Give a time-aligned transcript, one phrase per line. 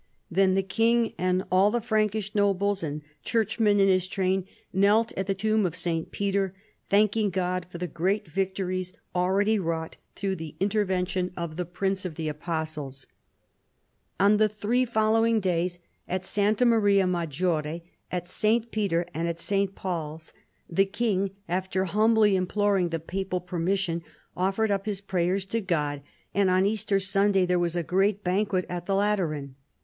[0.31, 5.27] Then the king and all the Prankish nobles and churchmen in his train knelt at
[5.27, 6.09] the tomb of St.
[6.09, 6.55] Peter,
[6.87, 12.13] thanking God for the great victories already wrought through the intervention of the Prince of
[12.13, 13.05] FALL OF THE LOMBARD MONARCHY.
[14.17, 14.41] 127 the Apostles.
[14.41, 16.65] On the three following days, at Sta.
[16.65, 18.71] Maria Maggiore, at St.
[18.71, 19.75] Peter's and St.
[19.75, 20.33] Paul's,
[20.67, 24.01] the king, after humbly imploring the papal permission,
[24.35, 26.01] offered up his prayers to God,
[26.33, 29.53] and on Easter Sunday there was a great banquet at the Lateran.